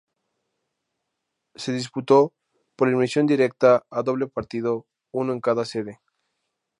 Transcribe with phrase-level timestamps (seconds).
[1.53, 2.33] Se disputó
[2.75, 5.99] por eliminación directa, a doble partido uno en cada sede.